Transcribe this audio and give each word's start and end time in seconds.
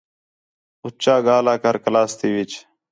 اُچّا 0.85 1.15
ڳاہلا 1.25 1.55
کر 1.63 1.75
کلاس 1.83 2.11
تی 2.19 2.27
وِچ 2.35 2.51